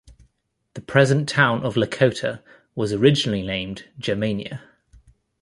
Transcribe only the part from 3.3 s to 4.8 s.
named Germania.